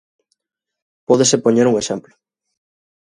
[1.07, 2.13] Pódese poñer un exemplo.